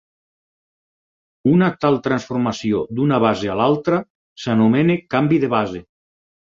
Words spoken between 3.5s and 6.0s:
a l'altra s'anomena canvi de base.